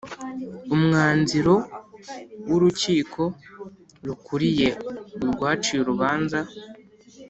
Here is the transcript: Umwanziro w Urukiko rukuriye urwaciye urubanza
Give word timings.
Umwanziro 0.75 1.53
w 2.47 2.49
Urukiko 2.57 3.21
rukuriye 4.05 4.69
urwaciye 5.25 5.79
urubanza 5.81 6.39